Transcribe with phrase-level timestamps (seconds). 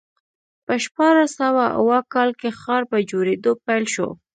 [0.65, 4.09] په شپاړس سوه اووه کال کې ښار په جوړېدو پیل شو.